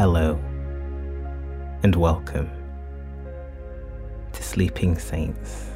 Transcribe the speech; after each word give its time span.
Hello 0.00 0.40
and 1.82 1.94
welcome 1.94 2.48
to 4.32 4.42
Sleeping 4.42 4.98
Saints. 4.98 5.66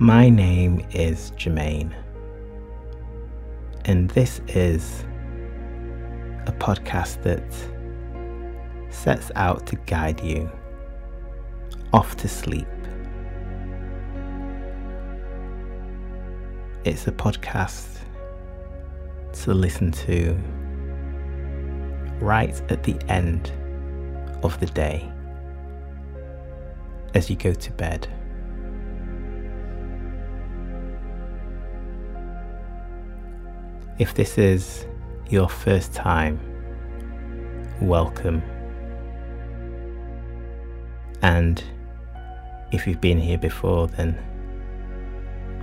My 0.00 0.28
name 0.28 0.84
is 0.90 1.30
Jermaine, 1.36 1.94
and 3.84 4.10
this 4.10 4.40
is 4.48 5.04
a 6.48 6.52
podcast 6.58 7.22
that 7.22 7.44
sets 8.92 9.30
out 9.36 9.68
to 9.68 9.76
guide 9.86 10.20
you 10.24 10.50
off 11.92 12.16
to 12.16 12.26
sleep. 12.26 12.66
It's 16.82 17.06
a 17.06 17.12
podcast 17.12 17.86
to 19.44 19.54
listen 19.54 19.92
to 19.92 20.36
right 22.20 22.60
at 22.70 22.82
the 22.82 22.96
end 23.08 23.52
of 24.42 24.58
the 24.60 24.66
day 24.66 25.10
as 27.14 27.28
you 27.28 27.36
go 27.36 27.52
to 27.52 27.72
bed. 27.72 28.06
If 33.98 34.14
this 34.14 34.38
is 34.38 34.86
your 35.28 35.48
first 35.48 35.92
time, 35.92 36.40
welcome. 37.80 38.42
And 41.22 41.62
if 42.72 42.86
you've 42.86 43.00
been 43.00 43.18
here 43.18 43.38
before, 43.38 43.88
then 43.88 44.18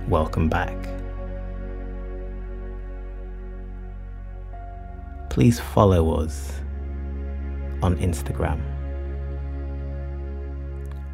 welcome 0.08 0.48
back. 0.48 0.97
Please 5.38 5.60
follow 5.60 6.20
us 6.20 6.52
on 7.80 7.96
Instagram. 7.98 8.60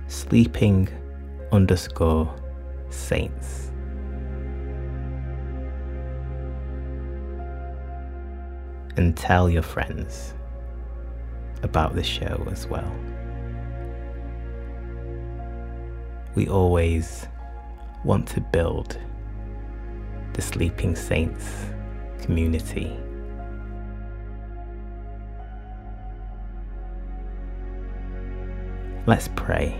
Sleeping 0.06 0.88
underscore 1.52 2.34
saints. 2.88 3.70
And 8.96 9.14
tell 9.14 9.50
your 9.50 9.60
friends 9.60 10.32
about 11.62 11.94
the 11.94 12.02
show 12.02 12.48
as 12.50 12.66
well. 12.66 12.96
We 16.34 16.48
always 16.48 17.26
want 18.04 18.26
to 18.28 18.40
build 18.40 18.98
the 20.32 20.40
Sleeping 20.40 20.96
Saints 20.96 21.66
community 22.22 22.98
Let's 29.06 29.28
pray. 29.36 29.78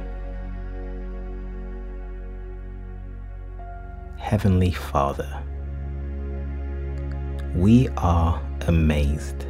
Heavenly 4.19 4.72
Father, 4.72 5.42
we 7.55 7.89
are 7.97 8.42
amazed 8.66 9.47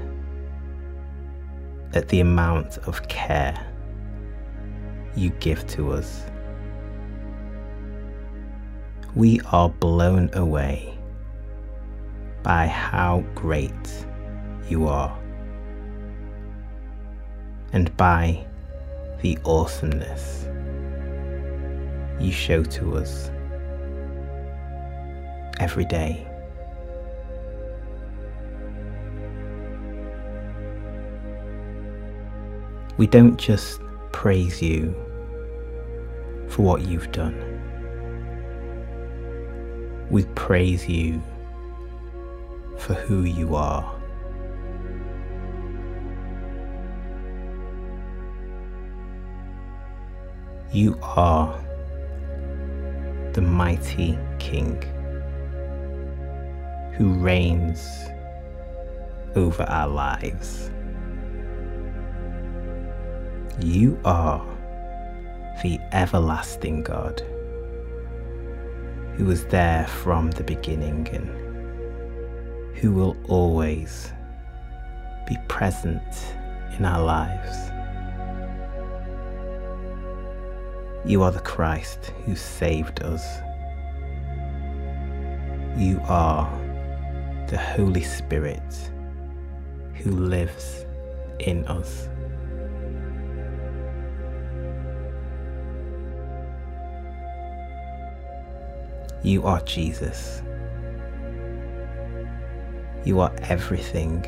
at 1.93 2.07
the 2.09 2.21
amount 2.21 2.79
of 2.87 3.09
care 3.09 3.59
you 5.17 5.31
give 5.41 5.67
to 5.69 5.91
us. 5.91 6.23
We 9.17 9.41
are 9.51 9.71
blown 9.71 10.31
away 10.35 10.97
by 12.45 12.69
how 12.69 13.25
great 13.35 14.07
you 14.69 14.87
are 14.87 15.19
and 17.73 17.97
by 17.97 18.47
the 19.25 19.39
awesomeness 19.47 20.47
you 22.21 22.31
show 22.31 22.63
to 22.63 22.95
us 22.99 23.31
every 25.61 25.87
day. 25.87 26.27
We 32.99 33.07
don't 33.07 33.39
just 33.39 33.81
praise 34.13 34.61
you 34.61 34.95
for 36.49 36.61
what 36.61 36.83
you've 36.83 37.11
done. 37.11 37.35
We 40.11 40.25
praise 40.35 40.87
you 40.87 41.23
for 42.77 42.93
who 42.93 43.23
you 43.23 43.55
are. 43.55 43.94
You 50.75 50.99
are 51.03 51.57
the 53.33 53.41
mighty 53.41 54.19
King 54.41 54.83
who 56.97 57.13
reigns 57.13 57.81
over 59.37 59.63
our 59.63 59.87
lives. 59.87 60.73
You 63.61 64.01
are 64.05 64.45
the 65.63 65.79
everlasting 65.93 66.83
God 66.83 67.23
who 69.15 69.27
was 69.27 69.45
there 69.45 69.87
from 69.87 70.33
the 70.33 70.43
beginning 70.43 71.07
and 71.13 72.77
who 72.79 72.91
will 72.91 73.17
always 73.29 74.13
be 75.29 75.39
present 75.47 76.35
in 76.77 76.85
our 76.85 77.05
lives. 77.05 77.74
You 81.07 81.23
are 81.23 81.31
the 81.31 81.41
Christ 81.41 82.13
who 82.25 82.35
saved 82.35 83.03
us. 83.03 83.23
You 85.77 86.01
are 86.05 86.51
the 87.49 87.59
Holy 87.59 88.03
Spirit 88.03 88.63
who 89.95 90.13
lives 90.13 90.87
in 91.41 91.67
us. 91.67 92.09
You 99.23 99.45
are 99.45 99.61
Jesus. 99.63 100.41
You 103.05 103.21
are 103.21 103.35
everything 103.43 104.25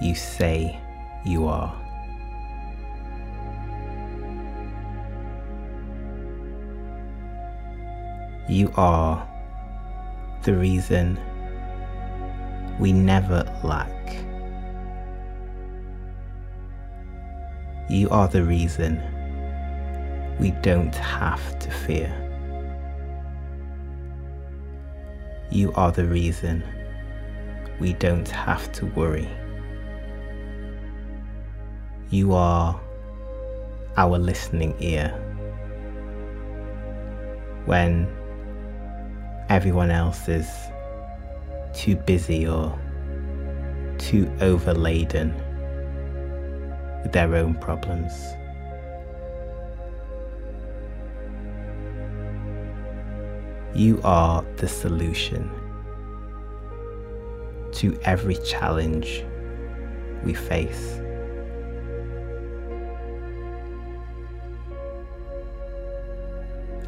you 0.00 0.14
say 0.14 0.80
you 1.24 1.48
are. 1.48 1.85
You 8.48 8.72
are 8.76 9.26
the 10.44 10.54
reason 10.54 11.18
we 12.78 12.92
never 12.92 13.42
lack. 13.64 13.90
You 17.90 18.08
are 18.10 18.28
the 18.28 18.44
reason 18.44 19.02
we 20.38 20.52
don't 20.62 20.94
have 20.94 21.58
to 21.58 21.70
fear. 21.70 22.12
You 25.50 25.72
are 25.72 25.90
the 25.90 26.06
reason 26.06 26.62
we 27.80 27.94
don't 27.94 28.28
have 28.28 28.70
to 28.74 28.86
worry. 28.86 29.28
You 32.10 32.32
are 32.32 32.80
our 33.96 34.18
listening 34.18 34.76
ear. 34.78 35.08
When 37.64 38.06
everyone 39.48 39.90
else 39.90 40.28
is 40.28 40.48
too 41.72 41.94
busy 41.94 42.46
or 42.46 42.76
too 43.98 44.30
overladen 44.40 45.32
with 47.02 47.12
their 47.12 47.34
own 47.36 47.54
problems. 47.54 48.12
You 53.74 54.00
are 54.02 54.42
the 54.56 54.66
solution 54.66 55.50
to 57.72 57.98
every 58.04 58.36
challenge 58.36 59.22
we 60.24 60.34
face. 60.34 60.98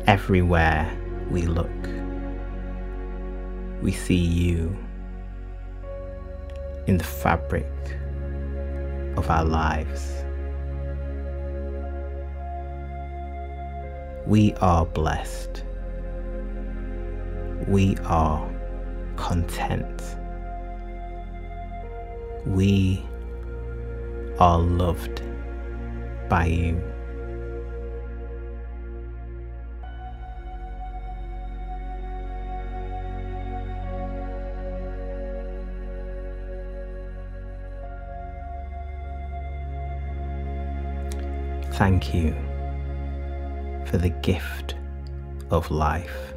Everywhere 0.07 0.91
we 1.31 1.43
look 1.43 1.98
we 3.89 3.95
see 3.95 4.17
you 4.17 4.77
in 6.87 6.99
the 6.99 7.05
fabric 7.05 7.73
of 9.17 9.31
our 9.31 9.47
lives. 9.47 10.13
We 14.27 14.53
are 14.61 14.85
blessed. 14.85 15.65
We 17.67 17.97
are 18.05 18.47
content. 19.17 20.03
We 22.45 23.03
are 24.39 24.59
loved 24.59 25.23
by 26.29 26.45
you. 26.45 26.98
Thank 41.79 42.13
you 42.13 42.35
for 43.87 43.99
the 43.99 44.09
gift 44.09 44.75
of 45.53 45.71
life 45.71 46.35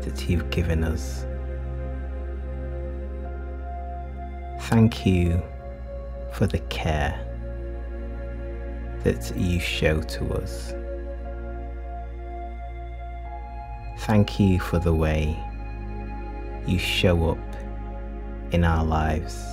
that 0.00 0.26
you've 0.26 0.48
given 0.48 0.82
us. 0.82 1.26
Thank 4.70 5.04
you 5.04 5.42
for 6.32 6.46
the 6.46 6.60
care 6.70 7.20
that 9.04 9.36
you 9.36 9.60
show 9.60 10.00
to 10.00 10.32
us. 10.36 10.72
Thank 13.98 14.40
you 14.40 14.58
for 14.58 14.78
the 14.78 14.94
way 14.94 15.38
you 16.66 16.78
show 16.78 17.32
up 17.32 17.56
in 18.52 18.64
our 18.64 18.82
lives 18.82 19.44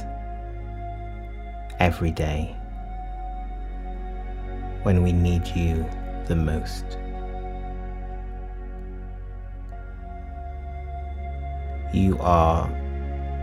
every 1.81 2.11
day 2.11 2.55
when 4.83 5.03
we 5.03 5.11
need 5.11 5.47
you 5.47 5.85
the 6.27 6.35
most. 6.35 6.85
You 11.93 12.17
are 12.19 12.69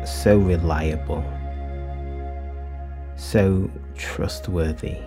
so 0.06 0.38
reliable, 0.38 1.24
so 3.16 3.70
trustworthy. 3.96 4.98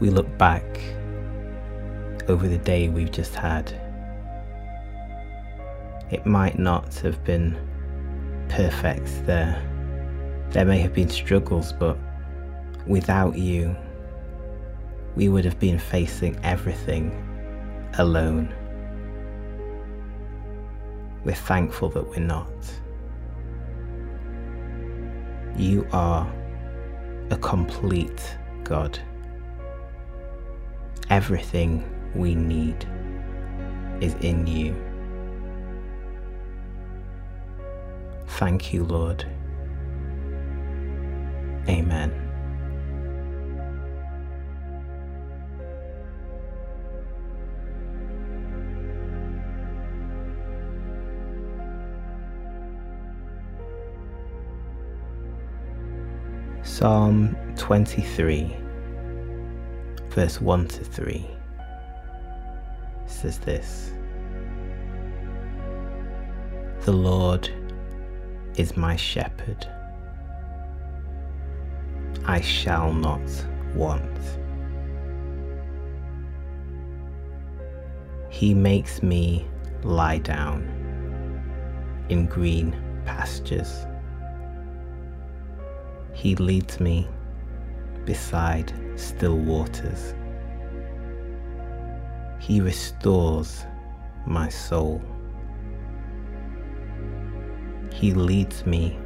We 0.00 0.10
look 0.10 0.38
back 0.38 0.64
over 2.28 2.48
the 2.48 2.58
day 2.58 2.88
we've 2.88 3.10
just 3.10 3.34
had 3.34 3.83
it 6.10 6.26
might 6.26 6.58
not 6.58 6.94
have 6.96 7.22
been 7.24 7.56
perfect 8.48 9.26
there. 9.26 9.60
There 10.50 10.64
may 10.64 10.78
have 10.78 10.94
been 10.94 11.08
struggles, 11.08 11.72
but 11.72 11.98
without 12.86 13.36
you, 13.36 13.76
we 15.16 15.28
would 15.28 15.44
have 15.44 15.58
been 15.58 15.78
facing 15.78 16.38
everything 16.44 17.12
alone. 17.98 18.52
We're 21.24 21.34
thankful 21.34 21.88
that 21.90 22.08
we're 22.08 22.18
not. 22.18 22.48
You 25.56 25.86
are 25.92 26.30
a 27.30 27.36
complete 27.36 28.36
God. 28.64 28.98
Everything 31.10 31.84
we 32.14 32.34
need 32.34 32.86
is 34.00 34.14
in 34.14 34.46
you. 34.46 34.74
Thank 38.36 38.72
you, 38.72 38.82
Lord. 38.82 39.24
Amen. 41.68 42.12
Psalm 56.64 57.36
23, 57.56 58.56
verse 60.08 60.40
1 60.40 60.66
to 60.66 60.84
3 60.84 61.24
says 63.06 63.38
this 63.38 63.92
The 66.80 66.92
Lord 66.92 67.48
is 68.56 68.76
my 68.76 68.96
shepherd. 68.96 69.66
I 72.24 72.40
shall 72.40 72.92
not 72.92 73.20
want. 73.74 74.18
He 78.30 78.54
makes 78.54 79.02
me 79.02 79.46
lie 79.82 80.18
down 80.18 80.62
in 82.08 82.26
green 82.26 82.76
pastures. 83.04 83.86
He 86.12 86.36
leads 86.36 86.80
me 86.80 87.08
beside 88.04 88.72
still 88.96 89.36
waters. 89.38 90.14
He 92.38 92.60
restores 92.60 93.64
my 94.26 94.48
soul. 94.48 95.02
He 97.94 98.12
leads 98.12 98.66
me 98.66 98.98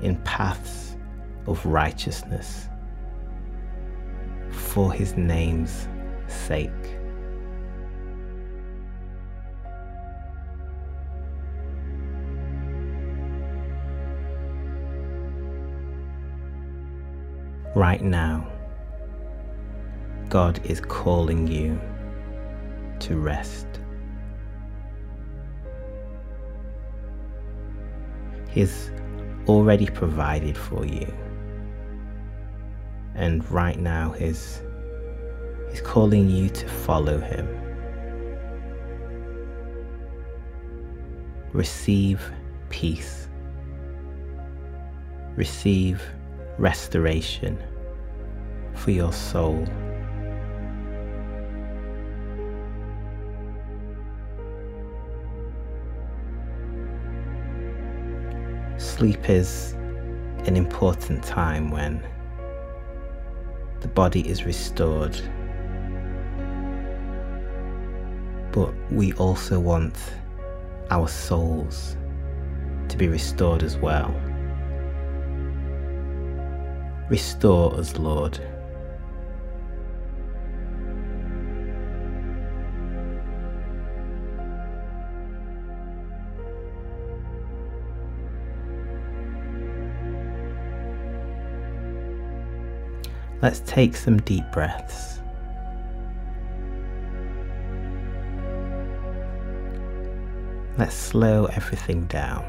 in 0.00 0.16
paths 0.24 0.96
of 1.46 1.64
righteousness 1.66 2.66
for 4.48 4.90
his 4.90 5.18
name's 5.18 5.86
sake. 6.26 6.70
Right 17.74 18.02
now, 18.02 18.50
God 20.30 20.58
is 20.64 20.80
calling 20.80 21.46
you 21.46 21.78
to 23.00 23.18
rest. 23.18 23.79
He's 28.50 28.90
already 29.48 29.86
provided 29.86 30.56
for 30.56 30.84
you. 30.84 31.12
And 33.14 33.48
right 33.50 33.78
now 33.78 34.10
he's 34.12 34.62
he's 35.70 35.80
calling 35.80 36.28
you 36.28 36.48
to 36.48 36.68
follow 36.68 37.18
him. 37.20 37.48
Receive 41.52 42.22
peace. 42.70 43.28
Receive 45.36 46.02
restoration 46.58 47.58
for 48.74 48.90
your 48.90 49.12
soul. 49.12 49.66
Sleep 59.00 59.30
is 59.30 59.72
an 60.44 60.58
important 60.58 61.24
time 61.24 61.70
when 61.70 62.06
the 63.80 63.88
body 63.88 64.28
is 64.28 64.44
restored. 64.44 65.18
But 68.52 68.74
we 68.92 69.14
also 69.14 69.58
want 69.58 69.96
our 70.90 71.08
souls 71.08 71.96
to 72.90 72.98
be 72.98 73.08
restored 73.08 73.62
as 73.62 73.78
well. 73.78 74.14
Restore 77.08 77.74
us, 77.76 77.96
Lord. 77.96 78.38
Let's 93.42 93.60
take 93.60 93.96
some 93.96 94.18
deep 94.18 94.44
breaths. 94.52 95.20
Let's 100.76 100.94
slow 100.94 101.46
everything 101.46 102.04
down. 102.04 102.44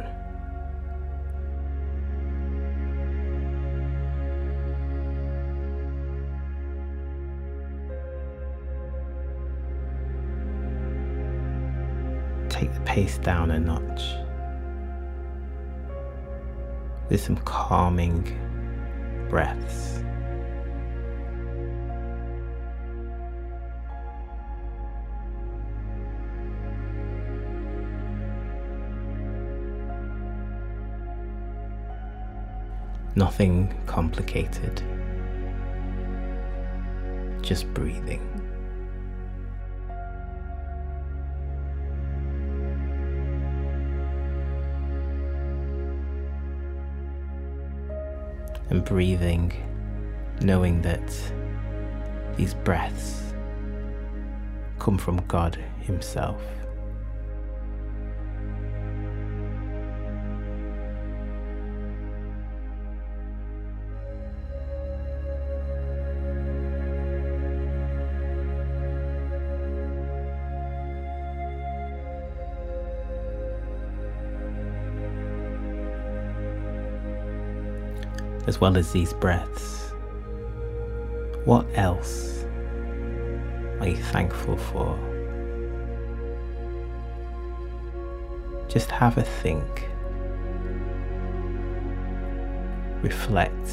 Take 12.49 12.73
the 12.73 12.81
pace 12.81 13.17
down 13.17 13.51
a 13.51 13.59
notch 13.61 14.03
with 17.09 17.21
some 17.21 17.37
calming 17.37 18.23
breaths. 19.29 20.03
Nothing 33.15 33.73
complicated. 33.87 34.81
Just 37.41 37.71
breathing. 37.73 38.27
And 48.69 48.85
breathing, 48.85 49.51
knowing 50.39 50.81
that 50.83 51.01
these 52.37 52.53
breaths 52.53 53.33
come 54.79 54.97
from 54.97 55.17
God 55.27 55.55
Himself. 55.81 56.41
As 78.51 78.59
well 78.59 78.75
as 78.75 78.91
these 78.91 79.13
breaths, 79.13 79.93
what 81.45 81.65
else 81.75 82.43
are 83.79 83.87
you 83.87 83.95
thankful 83.95 84.57
for? 84.57 84.99
Just 88.67 88.91
have 88.91 89.17
a 89.17 89.23
think, 89.23 89.87
reflect, 93.01 93.69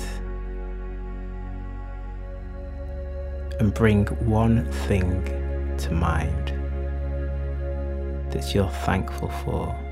and 3.58 3.74
bring 3.74 4.06
one 4.28 4.64
thing 4.86 5.24
to 5.78 5.90
mind 5.90 6.52
that 8.30 8.54
you're 8.54 8.70
thankful 8.86 9.28
for. 9.44 9.87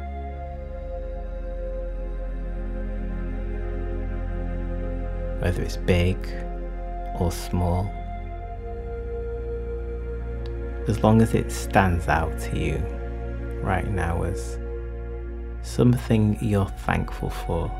Whether 5.47 5.63
it's 5.63 5.77
big 5.77 6.19
or 7.21 7.31
small. 7.31 7.89
As 10.89 11.05
long 11.05 11.23
as 11.23 11.35
it 11.35 11.53
stands 11.53 12.09
out 12.09 12.37
to 12.41 12.59
you 12.59 12.79
right 13.63 13.89
now 13.89 14.25
as 14.25 14.59
something 15.63 16.37
you're 16.41 16.73
thankful 16.85 17.31
for, 17.31 17.71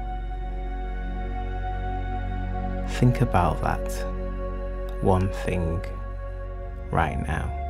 think 3.01 3.21
about 3.21 3.61
that 3.63 3.91
one 5.03 5.29
thing 5.45 5.85
right 6.93 7.19
now. 7.27 7.66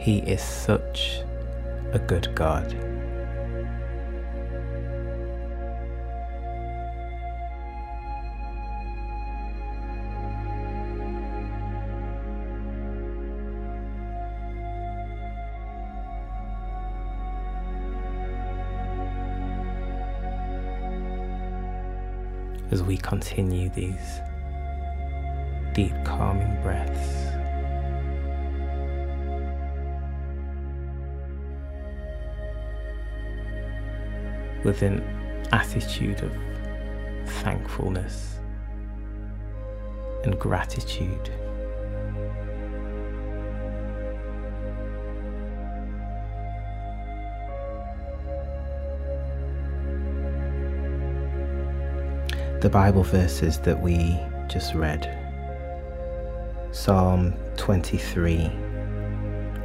He 0.00 0.20
is 0.20 0.40
such 0.40 1.20
a 1.92 1.98
good 1.98 2.34
God. 2.34 2.74
As 22.70 22.82
we 22.82 22.96
continue 22.96 23.68
these 23.68 24.20
deep 25.74 25.92
calming 26.06 26.62
breaths. 26.62 27.29
With 34.64 34.82
an 34.82 35.00
attitude 35.52 36.20
of 36.22 36.32
thankfulness 37.42 38.38
and 40.24 40.38
gratitude. 40.38 41.30
The 52.60 52.68
Bible 52.68 53.02
verses 53.02 53.58
that 53.60 53.80
we 53.80 54.20
just 54.46 54.74
read 54.74 55.16
Psalm 56.72 57.32
23, 57.56 58.50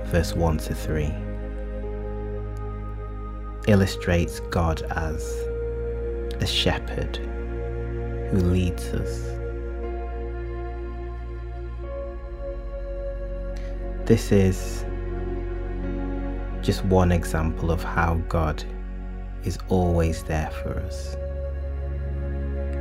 verse 0.05 0.33
1 0.33 0.57
to 0.59 0.73
3 0.73 1.24
illustrates 3.67 4.39
God 4.51 4.81
as 4.91 5.23
a 6.39 6.45
shepherd 6.45 7.17
who 8.29 8.37
leads 8.37 8.83
us. 8.89 9.21
This 14.05 14.31
is 14.31 14.85
just 16.61 16.85
one 16.85 17.11
example 17.11 17.71
of 17.71 17.83
how 17.83 18.15
God 18.29 18.63
is 19.43 19.57
always 19.69 20.23
there 20.23 20.51
for 20.63 20.79
us 20.79 21.15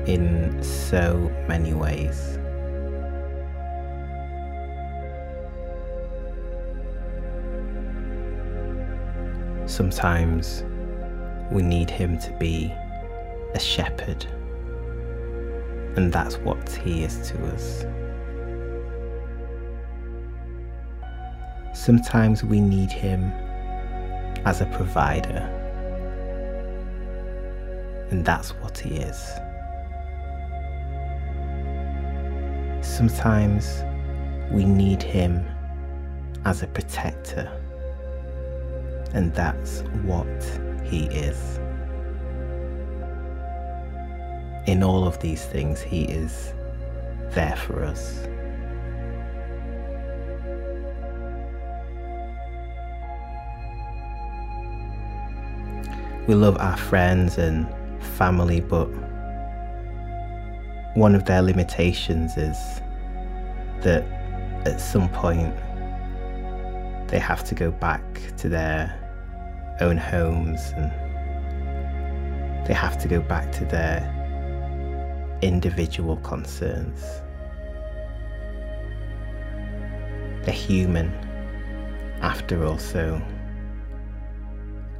in 0.07 0.62
so 0.62 1.33
many 1.49 1.73
ways. 1.73 2.38
Sometimes 9.67 10.62
we 11.51 11.63
need 11.63 11.91
him 11.91 12.19
to 12.19 12.33
be 12.39 12.73
a 13.55 13.61
shepherd. 13.61 14.27
And 15.97 16.13
that's 16.13 16.37
what 16.39 16.69
he 16.71 17.05
is 17.05 17.31
to 17.31 17.47
us. 17.49 17.85
Sometimes 21.73 22.43
we 22.43 22.61
need 22.61 22.91
him 22.91 23.31
as 24.45 24.61
a 24.61 24.67
provider. 24.67 25.51
And 28.11 28.25
that's 28.25 28.51
what 28.55 28.79
he 28.79 28.97
is. 28.97 29.19
Sometimes 32.81 33.83
we 34.51 34.65
need 34.65 35.03
him 35.03 35.45
as 36.45 36.63
a 36.63 36.67
protector. 36.67 37.51
And 39.13 39.35
that's 39.35 39.81
what 40.03 40.27
he 40.85 41.07
is. 41.07 41.59
In 44.67 44.83
all 44.83 45.07
of 45.07 45.19
these 45.21 45.45
things, 45.45 45.81
He 45.81 46.05
is 46.05 46.55
there 47.33 47.57
for 47.57 47.85
us. 47.85 48.26
We 56.26 56.35
love 56.35 56.57
our 56.57 56.79
friends 56.79 57.37
and 57.37 57.69
family, 58.17 58.61
but 58.61 58.87
one 60.95 61.14
of 61.14 61.26
their 61.26 61.43
limitations 61.43 62.38
is 62.38 62.57
that 63.83 64.03
at 64.64 64.81
some 64.81 65.11
point 65.11 65.55
they 67.09 67.19
have 67.19 67.45
to 67.45 67.55
go 67.55 67.71
back 67.71 68.00
to 68.38 68.49
their 68.49 69.03
own 69.81 69.97
homes 69.97 70.73
and 70.76 70.90
they 72.66 72.75
have 72.75 72.97
to 72.99 73.09
go 73.09 73.21
back 73.21 73.52
to 73.52 73.64
their 73.64 74.11
individual 75.43 76.16
concerns. 76.19 77.02
They're 80.45 80.54
human, 80.54 81.12
after 82.23 82.64
all, 82.64 82.78
so 82.78 83.21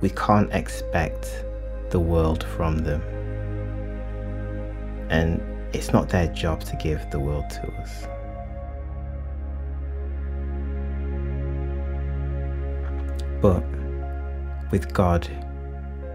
we 0.00 0.11
can't 0.11 0.52
expect 0.52 1.45
the 1.90 2.00
world 2.00 2.45
from 2.45 2.78
them. 2.78 3.00
And 5.11 5.40
it's 5.75 5.93
not 5.93 6.09
their 6.09 6.28
job 6.28 6.62
to 6.64 6.76
give 6.76 7.11
the 7.11 7.21
world 7.21 7.49
to 7.50 7.73
us. 7.81 8.07
But 13.40 13.62
with 14.75 14.93
God, 14.93 15.25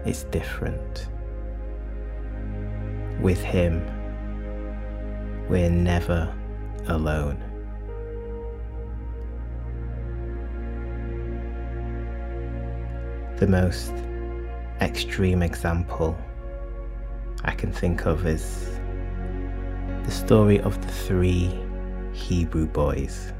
it's 0.04 0.24
different. 0.24 1.08
With 3.22 3.40
Him, 3.40 3.82
we're 5.48 5.70
never 5.70 6.30
alone. 6.86 7.42
The 13.38 13.46
most 13.46 13.94
extreme 14.82 15.40
example 15.42 16.14
I 17.44 17.52
can 17.52 17.72
think 17.72 18.04
of 18.04 18.26
is 18.26 18.78
the 20.04 20.10
story 20.10 20.60
of 20.60 20.78
the 20.82 20.92
three 20.92 21.58
Hebrew 22.12 22.66
boys. 22.66 23.32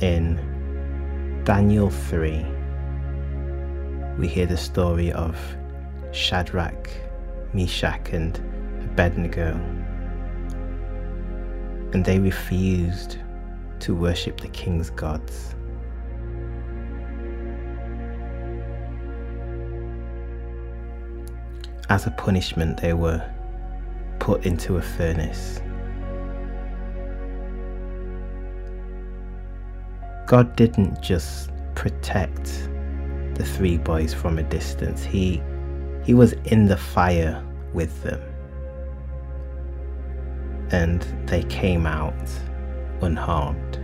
In 0.00 0.40
Daniel 1.44 1.90
3, 1.90 2.53
we 4.18 4.28
hear 4.28 4.46
the 4.46 4.56
story 4.56 5.10
of 5.12 5.36
Shadrach, 6.12 6.88
Meshach, 7.52 8.10
and 8.12 8.36
Abednego, 8.84 9.52
and 11.92 12.04
they 12.04 12.18
refused 12.18 13.18
to 13.80 13.94
worship 13.94 14.40
the 14.40 14.48
king's 14.48 14.90
gods. 14.90 15.54
As 21.90 22.06
a 22.06 22.10
punishment, 22.12 22.80
they 22.80 22.94
were 22.94 23.22
put 24.20 24.46
into 24.46 24.76
a 24.76 24.82
furnace. 24.82 25.60
God 30.26 30.56
didn't 30.56 31.02
just 31.02 31.50
protect 31.74 32.70
the 33.34 33.44
three 33.44 33.78
boys 33.78 34.14
from 34.14 34.38
a 34.38 34.42
distance. 34.42 35.02
He 35.02 35.42
he 36.04 36.14
was 36.14 36.32
in 36.44 36.66
the 36.66 36.76
fire 36.76 37.42
with 37.72 38.02
them. 38.02 38.20
And 40.70 41.02
they 41.26 41.42
came 41.44 41.86
out 41.86 42.14
unharmed. 43.00 43.78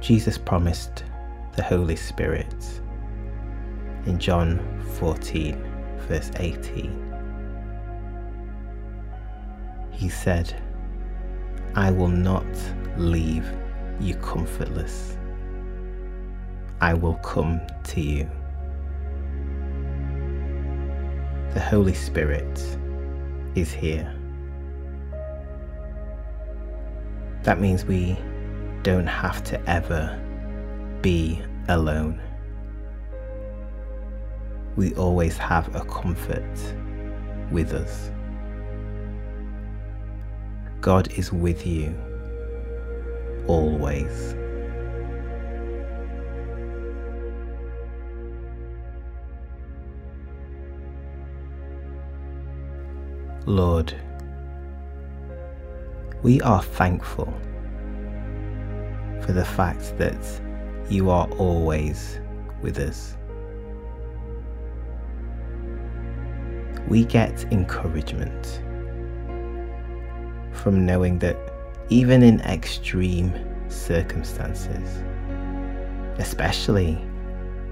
Jesus 0.00 0.36
promised 0.36 1.04
the 1.56 1.62
Holy 1.62 1.96
Spirit 1.96 2.54
in 4.04 4.18
John 4.18 4.60
14, 4.98 5.56
verse 6.08 6.30
18. 6.36 7.13
He 9.94 10.08
said, 10.08 10.54
I 11.76 11.90
will 11.90 12.08
not 12.08 12.44
leave 12.96 13.46
you 14.00 14.14
comfortless. 14.16 15.16
I 16.80 16.94
will 16.94 17.14
come 17.14 17.60
to 17.84 18.00
you. 18.00 18.30
The 21.54 21.60
Holy 21.60 21.94
Spirit 21.94 22.58
is 23.54 23.72
here. 23.72 24.12
That 27.44 27.60
means 27.60 27.84
we 27.84 28.18
don't 28.82 29.06
have 29.06 29.44
to 29.44 29.70
ever 29.70 30.20
be 31.02 31.40
alone. 31.68 32.20
We 34.76 34.94
always 34.94 35.38
have 35.38 35.74
a 35.76 35.84
comfort 35.84 36.58
with 37.52 37.72
us. 37.72 38.10
God 40.84 41.10
is 41.18 41.32
with 41.32 41.66
you 41.66 41.94
always. 43.46 44.34
Lord, 53.46 53.94
we 56.22 56.42
are 56.42 56.62
thankful 56.62 57.32
for 59.22 59.32
the 59.32 59.46
fact 59.46 59.96
that 59.96 60.40
you 60.90 61.08
are 61.08 61.26
always 61.38 62.20
with 62.60 62.78
us. 62.78 63.16
We 66.88 67.06
get 67.06 67.50
encouragement 67.50 68.60
from 70.64 70.86
knowing 70.86 71.18
that 71.18 71.36
even 71.90 72.22
in 72.22 72.40
extreme 72.40 73.34
circumstances, 73.68 75.04
especially 76.16 76.98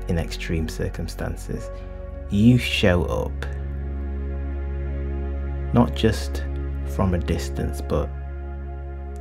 in 0.08 0.18
extreme 0.18 0.68
circumstances, 0.68 1.70
you 2.28 2.58
show 2.58 3.04
up 3.04 3.32
not 5.72 5.96
just 5.96 6.44
from 6.94 7.14
a 7.14 7.18
distance, 7.18 7.80
but 7.80 8.10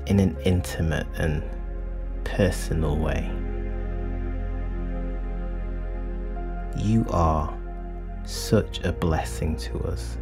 in 0.06 0.20
an 0.20 0.36
intimate 0.44 1.08
and 1.16 1.42
personal 2.26 2.98
way. 2.98 3.32
You 6.76 7.06
are 7.10 7.58
such 8.26 8.82
a 8.84 8.92
blessing 8.92 9.56
to 9.58 9.80
us. 9.84 10.18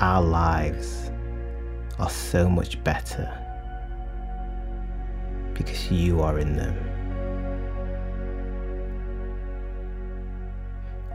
Our 0.00 0.22
lives 0.22 1.10
are 1.98 2.10
so 2.10 2.48
much 2.48 2.82
better 2.84 3.30
because 5.54 5.90
you 5.90 6.20
are 6.20 6.38
in 6.38 6.56
them. 6.56 6.76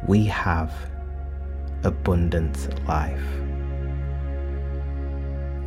We 0.08 0.26
have 0.26 0.74
abundant 1.84 2.86
life. 2.88 3.24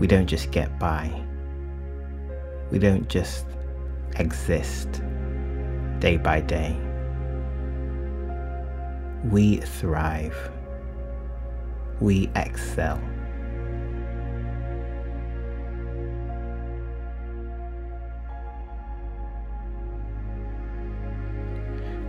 We 0.00 0.06
don't 0.06 0.26
just 0.26 0.50
get 0.50 0.76
by 0.78 1.24
we 2.74 2.80
don't 2.80 3.08
just 3.08 3.46
exist 4.16 5.00
day 6.00 6.16
by 6.16 6.40
day. 6.40 6.76
We 9.24 9.58
thrive. 9.58 10.53
We 12.00 12.30
excel. 12.34 13.00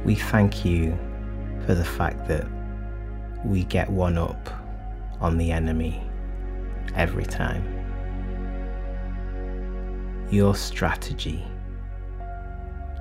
We 0.03 0.15
thank 0.15 0.63
you 0.65 0.97
for 1.65 1.73
the 1.73 1.85
fact 1.85 2.27
that 2.27 2.45
we 3.43 3.63
get 3.63 3.89
one 3.89 4.17
up 4.17 4.49
on 5.19 5.37
the 5.37 5.51
enemy 5.51 6.03
every 6.95 7.25
time 7.25 7.75
your 10.31 10.55
strategy 10.55 11.45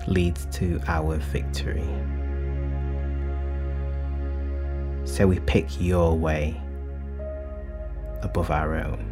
leads 0.06 0.46
to 0.46 0.80
our 0.86 1.16
victory. 1.16 1.88
So 5.04 5.26
we 5.26 5.40
pick 5.40 5.80
your 5.80 6.16
way 6.16 6.60
above 8.24 8.50
our 8.50 8.74
own. 8.74 9.10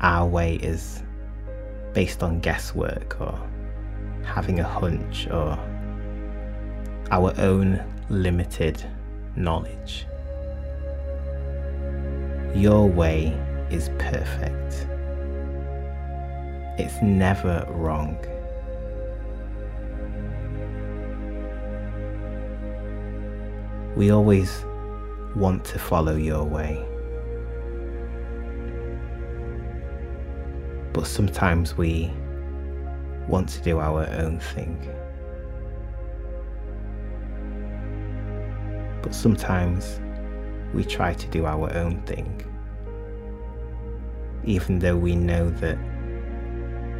Our 0.00 0.26
way 0.26 0.56
is 0.56 1.02
based 1.94 2.22
on 2.22 2.40
guesswork 2.40 3.20
or 3.20 3.38
having 4.24 4.60
a 4.60 4.64
hunch 4.64 5.26
or 5.28 5.58
our 7.10 7.32
own 7.38 7.82
limited 8.08 8.84
knowledge. 9.36 10.06
Your 12.54 12.88
way 12.88 13.38
is 13.70 13.90
perfect. 13.98 14.86
It's 16.78 17.00
never 17.02 17.66
wrong. 17.70 18.16
We 23.96 24.10
always 24.10 24.64
want 25.36 25.64
to 25.66 25.78
follow 25.78 26.16
your 26.16 26.44
way. 26.44 26.84
But 30.92 31.06
sometimes 31.06 31.76
we 31.76 32.12
want 33.28 33.48
to 33.50 33.62
do 33.62 33.78
our 33.78 34.06
own 34.08 34.40
thing. 34.40 34.88
But 39.02 39.14
sometimes 39.14 40.00
we 40.74 40.84
try 40.84 41.14
to 41.14 41.26
do 41.28 41.44
our 41.46 41.72
own 41.74 42.02
thing, 42.02 42.44
even 44.44 44.78
though 44.78 44.96
we 44.96 45.16
know 45.16 45.50
that 45.50 45.78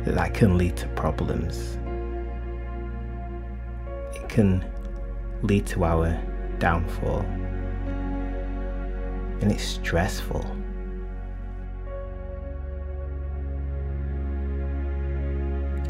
that, 0.04 0.14
that 0.14 0.34
can 0.34 0.58
lead 0.58 0.76
to 0.76 0.88
problems. 0.88 1.78
It 4.14 4.28
can 4.28 4.64
lead 5.42 5.66
to 5.66 5.84
our 5.84 6.20
downfall, 6.62 7.22
and 9.40 9.50
it's 9.50 9.64
stressful. 9.64 10.46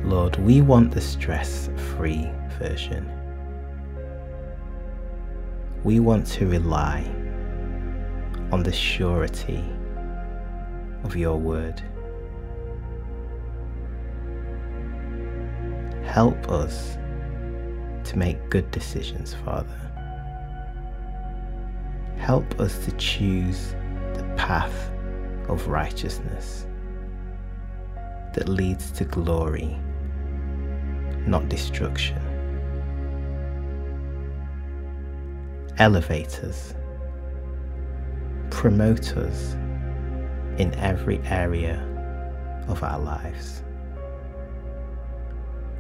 Lord, 0.02 0.36
we 0.36 0.62
want 0.62 0.92
the 0.92 1.00
stress 1.02 1.68
free 1.94 2.26
version. 2.58 3.06
We 5.84 6.00
want 6.00 6.26
to 6.28 6.46
rely 6.46 7.04
on 8.50 8.62
the 8.62 8.72
surety 8.72 9.62
of 11.04 11.16
your 11.16 11.36
word. 11.36 11.82
Help 16.02 16.48
us 16.50 16.96
to 18.04 18.16
make 18.16 18.48
good 18.48 18.70
decisions, 18.70 19.34
Father. 19.44 19.91
Help 22.22 22.60
us 22.60 22.78
to 22.84 22.92
choose 22.92 23.74
the 24.14 24.22
path 24.36 24.92
of 25.48 25.66
righteousness 25.66 26.68
that 28.34 28.48
leads 28.48 28.92
to 28.92 29.04
glory, 29.04 29.76
not 31.26 31.48
destruction. 31.48 32.22
Elevate 35.78 36.38
us, 36.44 36.76
promote 38.50 39.16
us 39.16 39.54
in 40.58 40.72
every 40.76 41.18
area 41.24 41.84
of 42.68 42.84
our 42.84 43.00
lives. 43.00 43.64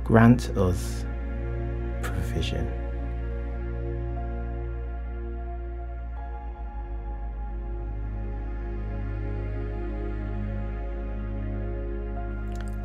Grant 0.02 0.50
us 0.56 1.04
provision. 2.02 2.81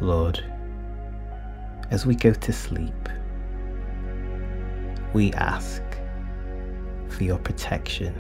Lord, 0.08 0.42
as 1.92 2.06
we 2.06 2.16
go 2.16 2.32
to 2.32 2.54
sleep, 2.54 3.10
we 5.12 5.34
ask 5.34 5.84
for 7.10 7.26
your 7.26 7.38
protection. 7.40 8.16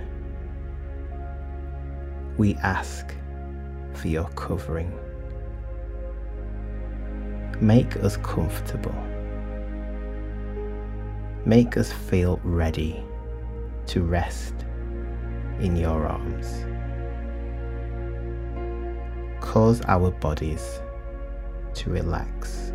We 2.36 2.56
ask 2.56 3.16
for 3.94 4.10
your 4.10 4.28
covering. 4.32 4.92
Make 7.62 7.96
us 7.96 8.18
comfortable. 8.18 9.02
Make 11.46 11.78
us 11.78 11.94
feel 11.94 12.42
ready 12.44 13.02
to 13.86 14.02
rest 14.04 14.54
in 15.62 15.78
your 15.78 16.06
arms. 16.06 16.66
Cause 19.40 19.82
our 19.88 20.12
bodies 20.12 20.82
to 21.78 21.92
relax. 21.92 22.74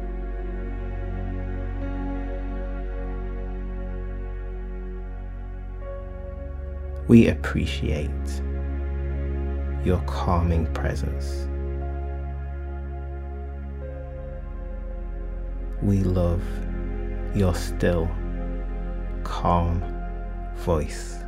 We 7.08 7.28
appreciate 7.28 8.10
your 9.84 10.00
calming 10.06 10.72
presence. 10.72 11.48
We 15.82 16.04
love 16.04 16.42
your 17.34 17.56
still, 17.56 18.08
calm 19.24 19.82
voice. 20.58 21.18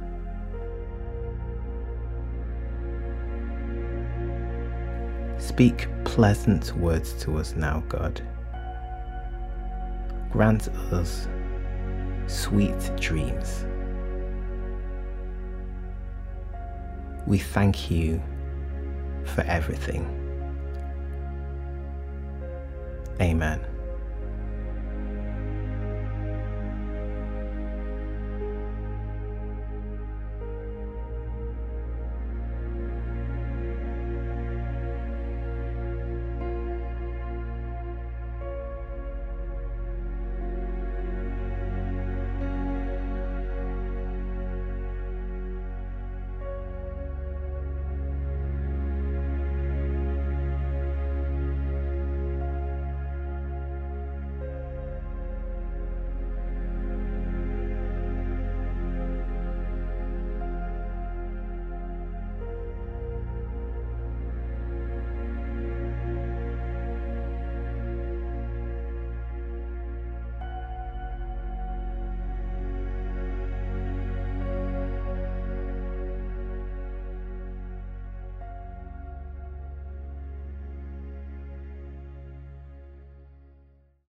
Speak 5.38 5.88
pleasant 6.14 6.72
words 6.76 7.12
to 7.24 7.36
us 7.38 7.56
now, 7.56 7.82
God. 7.88 8.22
Grant 10.30 10.68
us 10.92 11.26
sweet 12.28 12.78
dreams. 13.00 13.66
We 17.26 17.38
thank 17.38 17.90
you 17.90 18.22
for 19.24 19.40
everything. 19.40 20.06
Amen. 23.20 23.73